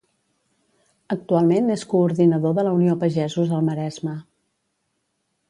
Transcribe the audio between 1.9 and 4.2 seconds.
coordinador de la Unió Pagesos al Maresme.